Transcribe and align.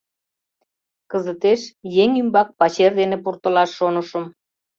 —Кызытеш 1.11 1.61
еҥ 2.03 2.09
ӱмбак 2.21 2.49
пачер 2.59 2.91
дене 3.01 3.17
пуртылаш 3.23 3.69
шонышым. 3.77 4.23